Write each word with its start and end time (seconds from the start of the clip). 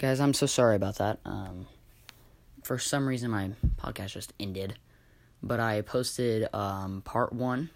Guys, 0.00 0.18
I'm 0.18 0.32
so 0.32 0.46
sorry 0.46 0.76
about 0.76 0.96
that. 0.96 1.18
Um, 1.26 1.66
for 2.62 2.78
some 2.78 3.06
reason, 3.06 3.30
my 3.30 3.50
podcast 3.76 4.12
just 4.12 4.32
ended, 4.40 4.78
but 5.42 5.60
I 5.60 5.82
posted 5.82 6.48
um, 6.54 7.02
part 7.02 7.34
one 7.34 7.68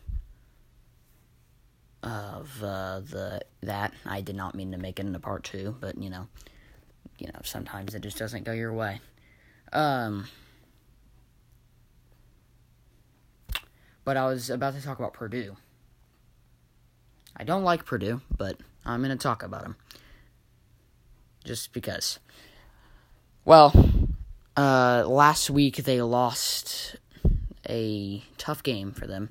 of 2.02 2.64
uh, 2.64 3.00
the 3.00 3.42
that. 3.62 3.92
I 4.06 4.22
did 4.22 4.36
not 4.36 4.54
mean 4.54 4.72
to 4.72 4.78
make 4.78 4.98
it 4.98 5.04
into 5.04 5.18
part 5.18 5.44
two, 5.44 5.76
but 5.80 5.98
you 5.98 6.08
know, 6.08 6.26
you 7.18 7.26
know, 7.26 7.40
sometimes 7.42 7.94
it 7.94 8.00
just 8.00 8.16
doesn't 8.16 8.44
go 8.44 8.52
your 8.52 8.72
way. 8.72 9.02
Um, 9.74 10.26
but 14.02 14.16
I 14.16 14.24
was 14.24 14.48
about 14.48 14.72
to 14.72 14.82
talk 14.82 14.98
about 14.98 15.12
Purdue. 15.12 15.56
I 17.36 17.44
don't 17.44 17.64
like 17.64 17.84
Purdue, 17.84 18.22
but 18.34 18.56
I'm 18.86 19.02
going 19.02 19.10
to 19.10 19.22
talk 19.22 19.42
about 19.42 19.60
them 19.60 19.76
just 21.44 21.72
because. 21.72 22.18
Well, 23.44 23.72
uh, 24.56 25.04
last 25.06 25.50
week 25.50 25.76
they 25.76 26.00
lost 26.00 26.96
a 27.68 28.22
tough 28.38 28.62
game 28.62 28.92
for 28.92 29.06
them. 29.06 29.30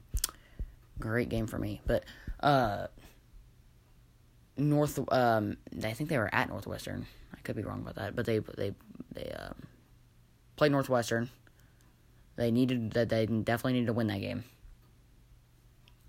Great 0.99 1.29
game 1.29 1.47
for 1.47 1.57
me, 1.57 1.81
but 1.85 2.03
uh, 2.39 2.87
North. 4.57 4.99
Um, 5.11 5.57
I 5.83 5.93
think 5.93 6.09
they 6.09 6.17
were 6.17 6.33
at 6.33 6.49
Northwestern. 6.49 7.07
I 7.35 7.39
could 7.41 7.55
be 7.55 7.63
wrong 7.63 7.81
about 7.81 7.95
that, 7.95 8.15
but 8.15 8.25
they 8.25 8.39
they 8.39 8.73
they 9.11 9.31
um, 9.31 9.55
played 10.55 10.71
Northwestern. 10.71 11.29
They 12.35 12.51
needed 12.51 12.91
that. 12.91 13.09
They 13.09 13.25
definitely 13.25 13.73
needed 13.73 13.87
to 13.87 13.93
win 13.93 14.07
that 14.07 14.21
game 14.21 14.43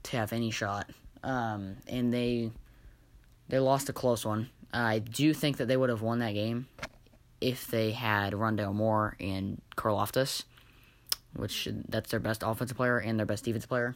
to 0.04 0.16
have 0.18 0.32
any 0.32 0.50
shot. 0.50 0.90
Um, 1.22 1.76
and 1.88 2.12
they 2.12 2.50
they 3.48 3.58
lost 3.58 3.88
a 3.88 3.92
close 3.92 4.24
one. 4.24 4.50
I 4.74 4.98
do 4.98 5.32
think 5.32 5.58
that 5.58 5.66
they 5.66 5.76
would 5.76 5.88
have 5.88 6.02
won 6.02 6.18
that 6.18 6.32
game 6.32 6.66
if 7.40 7.68
they 7.68 7.92
had 7.92 8.32
Rondale 8.32 8.74
Moore 8.74 9.16
and 9.20 9.62
Karlaftis, 9.76 10.44
which 11.34 11.68
that's 11.88 12.10
their 12.10 12.20
best 12.20 12.42
offensive 12.44 12.76
player 12.76 12.98
and 12.98 13.18
their 13.18 13.26
best 13.26 13.44
defensive 13.44 13.68
player. 13.68 13.94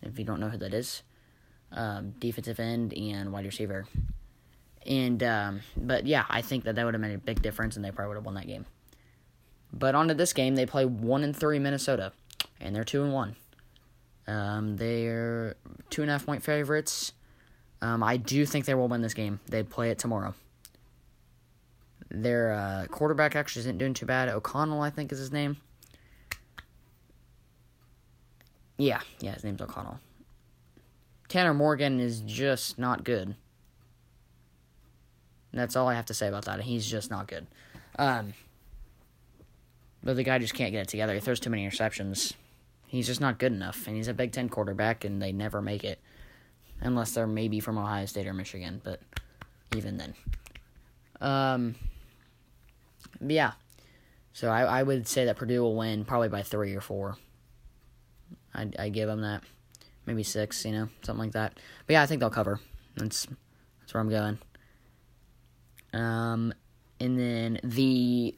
If 0.00 0.18
you 0.18 0.24
don't 0.24 0.38
know 0.38 0.48
who 0.48 0.58
that 0.58 0.72
is, 0.72 1.02
um, 1.72 2.12
defensive 2.18 2.60
end 2.60 2.94
and 2.94 3.32
wide 3.32 3.44
receiver. 3.44 3.86
And 4.86 5.22
um, 5.22 5.60
but 5.76 6.06
yeah, 6.06 6.24
I 6.28 6.42
think 6.42 6.64
that 6.64 6.76
that 6.76 6.84
would 6.84 6.94
have 6.94 7.00
made 7.00 7.14
a 7.14 7.18
big 7.18 7.42
difference, 7.42 7.76
and 7.76 7.84
they 7.84 7.90
probably 7.90 8.08
would 8.08 8.16
have 8.18 8.24
won 8.24 8.34
that 8.34 8.46
game. 8.46 8.66
But 9.72 9.94
on 9.94 10.08
to 10.08 10.14
this 10.14 10.32
game, 10.32 10.54
they 10.54 10.66
play 10.66 10.84
one 10.84 11.24
and 11.24 11.36
three 11.36 11.58
Minnesota, 11.58 12.12
and 12.60 12.74
they're 12.74 12.84
two 12.84 13.02
and 13.02 13.12
one. 13.12 13.36
Um, 14.26 14.76
they're 14.76 15.56
two 15.90 16.02
and 16.02 16.10
a 16.10 16.14
half 16.14 16.26
point 16.26 16.42
favorites. 16.42 17.12
Um, 17.82 18.02
I 18.02 18.16
do 18.16 18.46
think 18.46 18.64
they 18.64 18.74
will 18.74 18.86
win 18.86 19.02
this 19.02 19.12
game. 19.12 19.40
They 19.48 19.64
play 19.64 19.90
it 19.90 19.98
tomorrow. 19.98 20.34
Their 22.10 22.52
uh, 22.52 22.86
quarterback 22.88 23.34
actually 23.34 23.60
isn't 23.60 23.78
doing 23.78 23.92
too 23.92 24.06
bad. 24.06 24.28
O'Connell, 24.28 24.80
I 24.80 24.90
think, 24.90 25.10
is 25.10 25.18
his 25.18 25.32
name. 25.32 25.56
Yeah, 28.78 29.00
yeah, 29.20 29.32
his 29.34 29.42
name's 29.42 29.60
O'Connell. 29.60 29.98
Tanner 31.28 31.54
Morgan 31.54 31.98
is 31.98 32.20
just 32.20 32.78
not 32.78 33.02
good. 33.02 33.34
That's 35.52 35.74
all 35.74 35.88
I 35.88 35.94
have 35.94 36.06
to 36.06 36.14
say 36.14 36.28
about 36.28 36.44
that. 36.44 36.60
He's 36.60 36.88
just 36.88 37.10
not 37.10 37.26
good. 37.26 37.46
Um, 37.98 38.34
but 40.04 40.14
the 40.14 40.22
guy 40.22 40.38
just 40.38 40.54
can't 40.54 40.72
get 40.72 40.82
it 40.82 40.88
together. 40.88 41.14
He 41.14 41.20
throws 41.20 41.40
too 41.40 41.50
many 41.50 41.68
interceptions. 41.68 42.34
He's 42.86 43.06
just 43.06 43.20
not 43.20 43.38
good 43.38 43.52
enough, 43.52 43.86
and 43.86 43.96
he's 43.96 44.08
a 44.08 44.14
Big 44.14 44.32
Ten 44.32 44.48
quarterback, 44.48 45.04
and 45.04 45.20
they 45.20 45.32
never 45.32 45.60
make 45.60 45.82
it 45.82 45.98
unless 46.82 47.12
they're 47.12 47.26
maybe 47.26 47.60
from 47.60 47.78
Ohio 47.78 48.06
State 48.06 48.26
or 48.26 48.34
Michigan, 48.34 48.80
but 48.84 49.00
even 49.74 49.96
then. 49.96 50.14
Um, 51.20 51.74
yeah. 53.20 53.52
So 54.32 54.48
I, 54.48 54.62
I 54.62 54.82
would 54.82 55.06
say 55.06 55.26
that 55.26 55.36
Purdue 55.36 55.62
will 55.62 55.76
win 55.76 56.04
probably 56.04 56.28
by 56.28 56.42
three 56.42 56.74
or 56.74 56.80
four. 56.80 57.16
I 58.54 58.68
I 58.78 58.88
give 58.88 59.08
them 59.08 59.22
that, 59.22 59.42
maybe 60.06 60.22
six, 60.22 60.64
you 60.64 60.72
know, 60.72 60.88
something 61.02 61.24
like 61.24 61.32
that. 61.32 61.58
But 61.86 61.94
yeah, 61.94 62.02
I 62.02 62.06
think 62.06 62.20
they'll 62.20 62.30
cover. 62.30 62.60
That's 62.96 63.26
that's 63.80 63.94
where 63.94 64.00
I'm 64.00 64.10
going. 64.10 64.38
Um, 65.92 66.54
and 67.00 67.18
then 67.18 67.60
the 67.62 68.34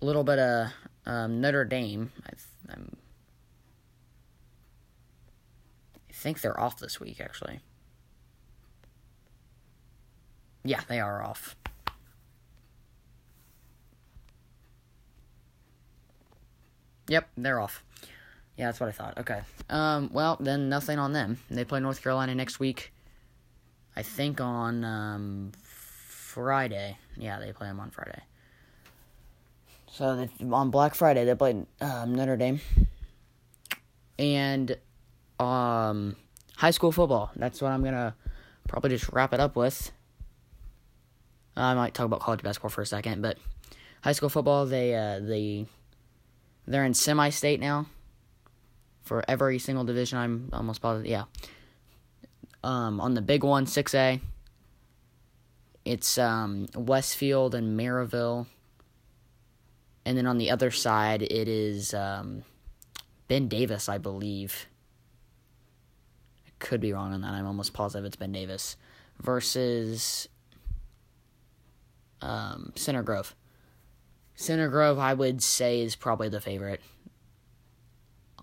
little 0.00 0.24
bit 0.24 0.38
of 0.38 0.68
um, 1.06 1.40
Notre 1.40 1.64
Dame. 1.64 2.12
I, 2.26 2.72
I'm 2.72 2.96
think 6.24 6.40
they're 6.40 6.58
off 6.58 6.78
this 6.78 6.98
week, 6.98 7.20
actually. 7.20 7.60
Yeah, 10.64 10.80
they 10.88 10.98
are 10.98 11.22
off. 11.22 11.54
Yep, 17.08 17.28
they're 17.36 17.60
off. 17.60 17.84
Yeah, 18.56 18.66
that's 18.66 18.80
what 18.80 18.88
I 18.88 18.92
thought. 18.92 19.18
Okay. 19.18 19.42
Um, 19.68 20.08
well, 20.14 20.38
then 20.40 20.70
nothing 20.70 20.98
on 20.98 21.12
them. 21.12 21.40
They 21.50 21.66
play 21.66 21.80
North 21.80 22.02
Carolina 22.02 22.34
next 22.34 22.58
week. 22.58 22.94
I 23.94 24.02
think 24.02 24.40
on 24.40 24.82
um, 24.82 25.52
Friday. 25.62 26.96
Yeah, 27.18 27.38
they 27.38 27.52
play 27.52 27.66
them 27.66 27.80
on 27.80 27.90
Friday. 27.90 28.22
So 29.90 30.16
they, 30.16 30.30
on 30.50 30.70
Black 30.70 30.94
Friday, 30.94 31.26
they 31.26 31.34
played 31.34 31.66
um, 31.82 32.14
Notre 32.14 32.38
Dame. 32.38 32.60
And 34.18 34.78
um, 35.38 36.16
high 36.56 36.70
school 36.70 36.92
football. 36.92 37.30
That's 37.36 37.60
what 37.60 37.72
I'm 37.72 37.82
gonna 37.82 38.14
probably 38.68 38.90
just 38.90 39.12
wrap 39.12 39.32
it 39.32 39.40
up 39.40 39.56
with. 39.56 39.92
I 41.56 41.74
might 41.74 41.94
talk 41.94 42.06
about 42.06 42.20
college 42.20 42.42
basketball 42.42 42.70
for 42.70 42.82
a 42.82 42.86
second, 42.86 43.22
but 43.22 43.38
high 44.02 44.12
school 44.12 44.28
football 44.28 44.66
they 44.66 44.94
uh, 44.94 45.20
they 45.20 45.66
they're 46.66 46.84
in 46.84 46.94
semi-state 46.94 47.60
now 47.60 47.86
for 49.02 49.24
every 49.28 49.58
single 49.58 49.84
division. 49.84 50.18
I'm 50.18 50.50
almost 50.52 50.80
positive. 50.80 51.10
Yeah. 51.10 51.24
Um, 52.62 53.00
on 53.00 53.14
the 53.14 53.22
big 53.22 53.44
one, 53.44 53.66
six 53.66 53.94
A. 53.94 54.20
It's 55.84 56.16
um, 56.16 56.66
Westfield 56.74 57.54
and 57.54 57.78
Merrillville, 57.78 58.46
and 60.06 60.16
then 60.16 60.26
on 60.26 60.38
the 60.38 60.50
other 60.50 60.70
side, 60.70 61.20
it 61.20 61.46
is 61.46 61.92
um, 61.92 62.42
Ben 63.28 63.48
Davis, 63.48 63.86
I 63.90 63.98
believe 63.98 64.66
could 66.64 66.80
be 66.80 66.94
wrong 66.94 67.12
on 67.12 67.20
that. 67.20 67.32
I'm 67.32 67.46
almost 67.46 67.74
positive 67.74 68.06
it's 68.06 68.16
Ben 68.16 68.32
Davis 68.32 68.76
versus 69.22 70.28
um, 72.22 72.72
Center 72.74 73.02
Grove. 73.02 73.36
Center 74.34 74.68
Grove, 74.70 74.98
I 74.98 75.12
would 75.12 75.42
say, 75.42 75.80
is 75.80 75.94
probably 75.94 76.30
the 76.30 76.40
favorite. 76.40 76.80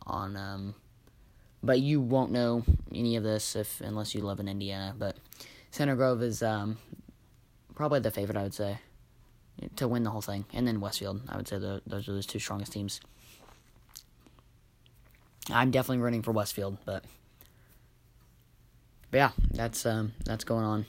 On, 0.06 0.38
um, 0.38 0.76
but 1.64 1.80
you 1.80 2.00
won't 2.00 2.32
know 2.32 2.64
any 2.94 3.16
of 3.16 3.24
this 3.24 3.56
if 3.56 3.82
unless 3.82 4.14
you 4.14 4.22
live 4.22 4.40
in 4.40 4.48
Indiana. 4.48 4.94
But 4.98 5.18
Center 5.72 5.96
Grove 5.96 6.22
is 6.22 6.44
um, 6.44 6.78
probably 7.74 8.02
the 8.02 8.12
favorite, 8.12 8.38
I 8.38 8.44
would 8.44 8.54
say, 8.54 8.78
to 9.78 9.88
win 9.88 10.04
the 10.04 10.12
whole 10.12 10.22
thing. 10.22 10.46
And 10.54 10.68
then 10.68 10.80
Westfield, 10.80 11.22
I 11.28 11.38
would 11.38 11.48
say 11.48 11.58
the, 11.58 11.82
those 11.88 12.08
are 12.08 12.14
the 12.14 12.22
two 12.22 12.40
strongest 12.40 12.72
teams. 12.72 13.02
I'm 15.50 15.72
definitely 15.72 16.04
rooting 16.04 16.22
for 16.22 16.32
Westfield, 16.32 16.78
but 16.86 17.04
but 19.12 19.18
yeah, 19.18 19.32
that's 19.52 19.86
um, 19.86 20.14
that's 20.26 20.44
going 20.44 20.64
on. 20.64 20.86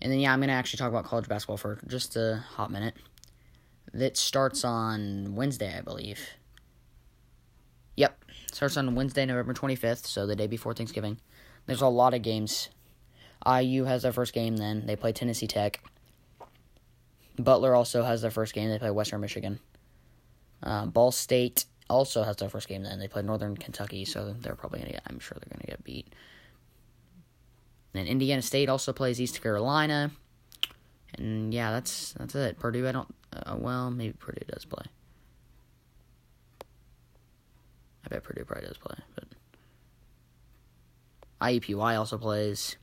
And 0.00 0.10
then 0.10 0.18
yeah, 0.18 0.32
I'm 0.32 0.40
gonna 0.40 0.52
actually 0.52 0.78
talk 0.78 0.88
about 0.88 1.04
college 1.04 1.28
basketball 1.28 1.58
for 1.58 1.78
just 1.86 2.16
a 2.16 2.42
hot 2.54 2.70
minute. 2.70 2.94
That 3.92 4.16
starts 4.16 4.64
on 4.64 5.34
Wednesday, 5.36 5.78
I 5.78 5.82
believe. 5.82 6.20
Yep, 7.96 8.24
starts 8.52 8.76
on 8.76 8.94
Wednesday, 8.94 9.24
November 9.24 9.54
25th, 9.54 10.06
so 10.06 10.26
the 10.26 10.34
day 10.34 10.48
before 10.48 10.74
Thanksgiving. 10.74 11.18
There's 11.66 11.82
a 11.82 11.88
lot 11.88 12.14
of 12.14 12.22
games. 12.22 12.70
IU 13.46 13.84
has 13.84 14.02
their 14.02 14.12
first 14.12 14.32
game 14.32 14.56
then. 14.56 14.86
They 14.86 14.96
play 14.96 15.12
Tennessee 15.12 15.46
Tech. 15.46 15.80
Butler 17.38 17.74
also 17.74 18.02
has 18.02 18.22
their 18.22 18.30
first 18.30 18.54
game. 18.54 18.70
They 18.70 18.78
play 18.78 18.90
Western 18.90 19.20
Michigan. 19.20 19.60
Uh, 20.62 20.86
Ball 20.86 21.12
State 21.12 21.66
also 21.88 22.22
has 22.22 22.36
their 22.36 22.48
first 22.48 22.68
game 22.68 22.82
then. 22.82 22.98
They 22.98 23.08
play 23.08 23.22
Northern 23.22 23.56
Kentucky, 23.56 24.04
so 24.04 24.34
they're 24.40 24.54
probably 24.54 24.80
going 24.80 24.88
to 24.88 24.94
get, 24.94 25.02
I'm 25.06 25.18
sure 25.18 25.36
they're 25.40 25.50
going 25.50 25.60
to 25.60 25.66
get 25.66 25.84
beat. 25.84 26.12
And 27.94 28.08
Indiana 28.08 28.42
State 28.42 28.68
also 28.68 28.92
plays 28.92 29.20
East 29.20 29.40
Carolina. 29.42 30.10
And 31.16 31.54
yeah, 31.54 31.70
that's 31.70 32.12
that's 32.18 32.34
it. 32.34 32.58
Purdue, 32.58 32.88
I 32.88 32.92
don't, 32.92 33.14
uh, 33.32 33.54
well, 33.56 33.90
maybe 33.90 34.14
Purdue 34.14 34.44
does 34.48 34.64
play. 34.64 34.84
I 38.04 38.08
bet 38.08 38.24
Purdue 38.24 38.44
probably 38.44 38.66
does 38.66 38.76
play, 38.76 38.96
but 39.14 39.24
IUPUI 41.40 41.98
also 41.98 42.18
plays. 42.18 42.76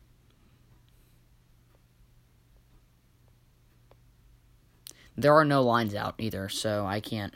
There 5.17 5.33
are 5.35 5.45
no 5.45 5.61
lines 5.61 5.93
out 5.93 6.15
either, 6.17 6.47
so 6.47 6.85
I 6.85 6.99
can't 7.01 7.33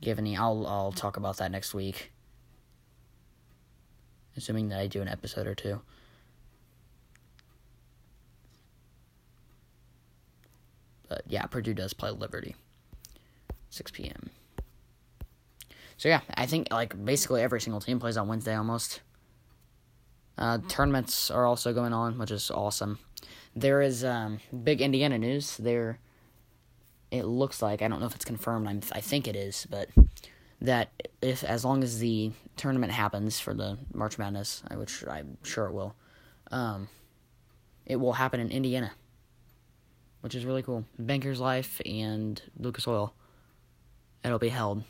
give 0.00 0.18
any. 0.18 0.36
I'll 0.36 0.66
I'll 0.66 0.92
talk 0.92 1.16
about 1.16 1.36
that 1.38 1.50
next 1.50 1.74
week. 1.74 2.12
Assuming 4.36 4.68
that 4.68 4.80
I 4.80 4.86
do 4.86 5.02
an 5.02 5.08
episode 5.08 5.46
or 5.46 5.54
two. 5.54 5.80
But 11.08 11.24
yeah, 11.26 11.44
Purdue 11.46 11.74
does 11.74 11.92
play 11.92 12.10
Liberty. 12.10 12.54
6 13.70 13.90
p.m. 13.90 14.30
So 15.96 16.08
yeah, 16.08 16.20
I 16.34 16.46
think 16.46 16.68
like 16.70 17.04
basically 17.04 17.42
every 17.42 17.60
single 17.60 17.80
team 17.80 17.98
plays 17.98 18.16
on 18.16 18.28
Wednesday 18.28 18.54
almost. 18.54 19.00
Uh, 20.38 20.58
tournaments 20.68 21.30
are 21.30 21.44
also 21.44 21.74
going 21.74 21.92
on, 21.92 22.16
which 22.16 22.30
is 22.30 22.50
awesome. 22.50 22.98
There 23.54 23.82
is 23.82 24.04
um, 24.04 24.38
big 24.64 24.80
Indiana 24.80 25.18
news. 25.18 25.56
They're 25.58 25.98
it 27.10 27.24
looks 27.24 27.62
like 27.62 27.82
I 27.82 27.88
don't 27.88 28.00
know 28.00 28.06
if 28.06 28.14
it's 28.14 28.24
confirmed. 28.24 28.68
I'm, 28.68 28.80
I 28.92 29.00
think 29.00 29.26
it 29.26 29.36
is, 29.36 29.66
but 29.68 29.88
that 30.60 30.90
if 31.22 31.42
as 31.42 31.64
long 31.64 31.82
as 31.82 31.98
the 31.98 32.32
tournament 32.56 32.92
happens 32.92 33.40
for 33.40 33.54
the 33.54 33.78
March 33.92 34.18
Madness, 34.18 34.62
which 34.74 35.04
I'm 35.06 35.38
sure 35.42 35.66
it 35.66 35.72
will, 35.72 35.94
um, 36.50 36.88
it 37.86 37.96
will 37.96 38.12
happen 38.12 38.40
in 38.40 38.50
Indiana, 38.50 38.92
which 40.20 40.34
is 40.34 40.44
really 40.44 40.62
cool. 40.62 40.84
Bankers 40.98 41.40
Life 41.40 41.80
and 41.84 42.40
Lucas 42.58 42.86
Oil. 42.86 43.14
It'll 44.22 44.38
be 44.38 44.48
held. 44.48 44.84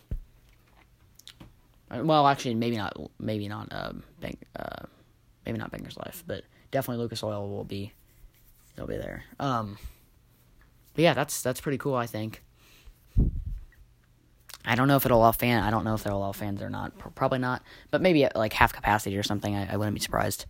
Uh, 1.90 2.02
well, 2.02 2.26
actually, 2.26 2.54
maybe 2.54 2.76
not. 2.76 2.96
Maybe 3.18 3.48
not. 3.48 3.68
Uh, 3.72 3.92
bank. 4.20 4.38
Uh, 4.56 4.86
maybe 5.46 5.58
not 5.58 5.70
Bankers 5.70 5.96
Life, 5.96 6.24
but 6.26 6.44
definitely 6.70 7.02
Lucas 7.02 7.22
Oil 7.22 7.48
will 7.48 7.64
be. 7.64 7.92
They'll 8.74 8.86
be 8.86 8.96
there. 8.96 9.24
Um. 9.38 9.78
But 10.94 11.02
yeah, 11.02 11.14
that's 11.14 11.42
that's 11.42 11.60
pretty 11.60 11.78
cool. 11.78 11.94
I 11.94 12.06
think. 12.06 12.42
I 14.64 14.74
don't 14.74 14.88
know 14.88 14.96
if 14.96 15.06
it'll 15.06 15.20
allow 15.20 15.32
fan. 15.32 15.62
I 15.62 15.70
don't 15.70 15.84
know 15.84 15.94
if 15.94 16.02
they'll 16.02 16.18
allow 16.18 16.32
fans 16.32 16.60
or 16.60 16.68
not. 16.68 16.92
Probably 17.14 17.38
not. 17.38 17.62
But 17.90 18.02
maybe 18.02 18.24
at 18.24 18.36
like 18.36 18.52
half 18.52 18.72
capacity 18.72 19.16
or 19.16 19.22
something. 19.22 19.56
I, 19.56 19.72
I 19.72 19.76
wouldn't 19.76 19.94
be 19.94 20.00
surprised. 20.00 20.44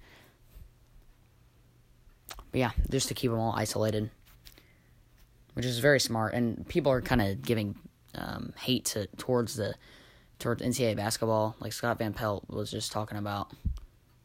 But 2.51 2.59
yeah, 2.59 2.71
just 2.91 3.09
to 3.09 3.15
keep 3.15 3.31
them 3.31 3.39
all 3.39 3.55
isolated, 3.57 4.11
which 5.55 5.65
is 5.65 5.79
very 5.79 6.01
smart. 6.01 6.35
And 6.35 6.67
people 6.67 6.91
are 6.91 7.01
kind 7.01 7.23
of 7.23 7.43
giving 7.43 7.77
um, 8.17 8.53
hate 8.59 8.85
to 8.87 9.07
towards 9.17 9.55
the 9.55 9.75
towards 10.39 10.63
NCAA 10.63 10.97
basketball. 10.97 11.55
Like 11.61 11.73
Scott 11.73 11.99
Van 11.99 12.13
Pelt 12.13 12.45
was 12.49 12.71
just 12.71 12.91
talking 12.91 13.19
about 13.19 13.53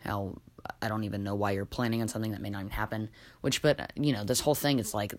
how 0.04 0.36
I 0.82 0.88
don't 0.88 1.04
even 1.04 1.24
know 1.24 1.36
why 1.36 1.52
you're 1.52 1.66
planning 1.66 2.02
on 2.02 2.08
something 2.08 2.32
that 2.32 2.42
may 2.42 2.50
not 2.50 2.60
even 2.60 2.72
happen. 2.72 3.10
Which, 3.42 3.62
but 3.62 3.92
you 3.96 4.14
know, 4.14 4.24
this 4.24 4.40
whole 4.40 4.56
thing, 4.56 4.80
it's 4.80 4.94
like 4.94 5.14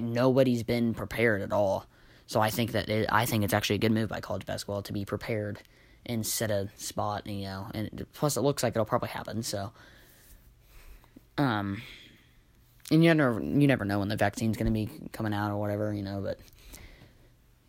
nobody's 0.00 0.62
been 0.62 0.94
prepared 0.94 1.42
at 1.42 1.52
all. 1.52 1.86
So 2.26 2.40
I 2.40 2.50
think 2.50 2.72
that 2.72 2.88
it, 2.88 3.08
I 3.10 3.24
think 3.26 3.44
it's 3.44 3.54
actually 3.54 3.76
a 3.76 3.80
good 3.80 3.92
move 3.92 4.08
by 4.10 4.20
college 4.20 4.44
basketball 4.44 4.82
to 4.82 4.92
be 4.92 5.04
prepared 5.04 5.62
and 6.04 6.26
set 6.26 6.50
a 6.50 6.68
spot. 6.76 7.26
You 7.26 7.44
know, 7.44 7.66
and 7.74 8.06
plus 8.12 8.36
it 8.36 8.42
looks 8.42 8.62
like 8.62 8.72
it'll 8.72 8.84
probably 8.84 9.08
happen. 9.08 9.42
So, 9.42 9.72
um, 11.38 11.82
and 12.90 13.02
you 13.04 13.14
never 13.14 13.40
you 13.40 13.66
never 13.66 13.84
know 13.84 14.00
when 14.00 14.08
the 14.08 14.16
vaccine's 14.16 14.56
going 14.56 14.66
to 14.66 14.72
be 14.72 14.90
coming 15.12 15.32
out 15.32 15.50
or 15.50 15.56
whatever. 15.56 15.92
You 15.92 16.02
know, 16.02 16.20
but 16.22 16.38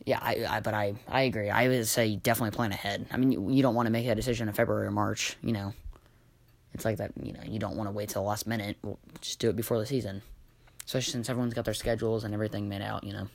yeah, 0.06 0.20
I, 0.22 0.46
I 0.50 0.60
but 0.60 0.74
I 0.74 0.96
I 1.08 1.22
agree. 1.22 1.50
I 1.50 1.68
would 1.68 1.88
say 1.88 2.16
definitely 2.16 2.56
plan 2.56 2.72
ahead. 2.72 3.06
I 3.12 3.18
mean, 3.18 3.31
you, 3.31 3.50
you 3.52 3.62
don't 3.62 3.76
want 3.76 3.86
to 3.88 3.92
make 3.92 4.08
that 4.08 4.16
decision 4.16 4.48
in 4.48 4.54
February 4.54 4.88
or 4.88 4.92
March. 4.92 5.38
You 5.42 5.54
know, 5.54 5.74
it's 6.74 6.86
like 6.86 6.98
that. 6.98 7.12
You 7.21 7.33
know, 7.33 7.42
you 7.45 7.60
don't 7.60 7.75
want 7.75 7.88
to 7.88 7.92
wait 7.92 8.10
till 8.10 8.24
the 8.24 8.27
last 8.27 8.48
minute. 8.48 8.77
Well, 8.83 9.00
just 9.21 9.39
do 9.39 9.50
it 9.50 9.56
before 9.56 9.80
the 9.80 9.86
season, 9.86 10.21
especially 10.86 11.12
since 11.12 11.30
everyone's 11.30 11.54
got 11.54 11.66
their 11.66 11.74
schedules 11.74 12.24
and 12.24 12.33
everything 12.33 12.69
made 12.69 12.81
out. 12.81 13.04
You 13.04 13.13
know. 13.13 13.27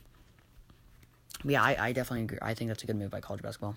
But 1.43 1.53
yeah, 1.53 1.63
I, 1.63 1.89
I 1.89 1.93
definitely 1.93 2.25
agree. 2.25 2.39
I 2.41 2.55
think 2.55 2.69
that's 2.69 2.83
a 2.83 2.87
good 2.87 2.97
move 2.97 3.11
by 3.11 3.21
college 3.21 3.43
basketball. 3.43 3.77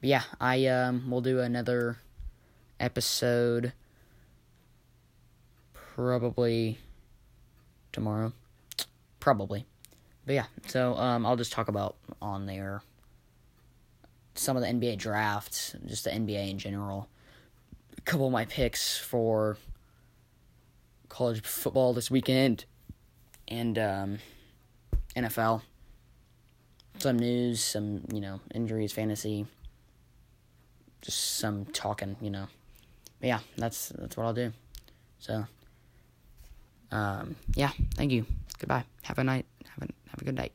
But 0.00 0.08
yeah, 0.08 0.22
I 0.40 0.66
um 0.66 1.10
will 1.10 1.20
do 1.20 1.40
another 1.40 1.98
episode 2.78 3.72
probably 5.72 6.78
tomorrow. 7.92 8.32
Probably. 9.18 9.66
But 10.24 10.34
yeah, 10.34 10.46
so 10.66 10.94
um, 10.94 11.26
I'll 11.26 11.36
just 11.36 11.52
talk 11.52 11.68
about 11.68 11.96
on 12.20 12.46
there 12.46 12.82
some 14.38 14.56
of 14.56 14.62
the 14.62 14.68
NBA 14.68 14.98
drafts, 14.98 15.74
just 15.86 16.04
the 16.04 16.10
NBA 16.10 16.50
in 16.50 16.58
general. 16.58 17.08
A 17.96 18.00
couple 18.02 18.26
of 18.26 18.32
my 18.32 18.44
picks 18.44 18.96
for 18.96 19.56
college 21.08 21.42
football 21.42 21.92
this 21.92 22.10
weekend 22.10 22.64
and 23.48 23.78
um, 23.78 24.18
NFL. 25.16 25.62
Some 26.98 27.18
news, 27.18 27.62
some, 27.62 28.04
you 28.12 28.20
know, 28.20 28.40
injuries, 28.54 28.92
fantasy. 28.92 29.46
Just 31.00 31.36
some 31.36 31.64
talking, 31.66 32.16
you 32.20 32.30
know. 32.30 32.46
But 33.20 33.26
yeah, 33.28 33.40
that's 33.56 33.90
that's 33.90 34.16
what 34.16 34.26
I'll 34.26 34.34
do. 34.34 34.52
So 35.20 35.44
um, 36.90 37.36
yeah, 37.54 37.70
thank 37.94 38.12
you. 38.12 38.26
Goodbye. 38.58 38.84
Have 39.02 39.18
a 39.18 39.24
night. 39.24 39.46
Have 39.64 39.88
a 39.88 39.92
have 40.10 40.22
a 40.22 40.24
good 40.24 40.34
night. 40.34 40.52